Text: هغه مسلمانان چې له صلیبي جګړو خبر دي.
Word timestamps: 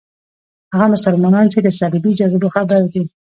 هغه 0.73 0.85
مسلمانان 0.95 1.45
چې 1.53 1.59
له 1.65 1.71
صلیبي 1.79 2.11
جګړو 2.19 2.47
خبر 2.55 2.81
دي. 2.91 3.01